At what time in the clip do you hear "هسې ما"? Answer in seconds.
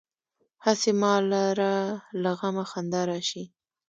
0.65-1.13